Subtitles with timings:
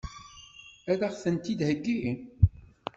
[0.91, 2.11] Ad ɣ-ten-id-theggi?